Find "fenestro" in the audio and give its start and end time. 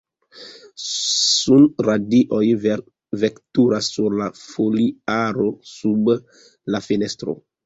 6.89-7.39